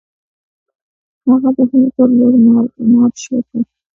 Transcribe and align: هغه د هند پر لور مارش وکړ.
هغه 1.25 1.49
د 1.55 1.59
هند 1.69 1.87
پر 1.95 2.09
لور 2.17 2.33
مارش 2.91 3.21
وکړ. 3.31 3.59